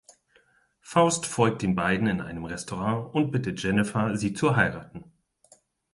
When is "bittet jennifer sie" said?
3.29-4.33